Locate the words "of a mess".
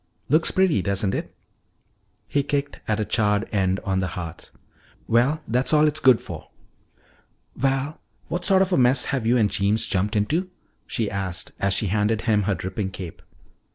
8.63-9.05